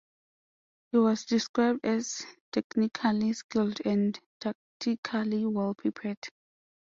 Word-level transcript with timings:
He 0.91 0.97
was 0.97 1.25
described 1.25 1.81
as 1.83 2.23
"technically 2.51 3.33
skilled 3.33 3.81
and 3.85 4.19
tactically 4.39 5.45
well 5.45 5.75
prepared". 5.75 6.17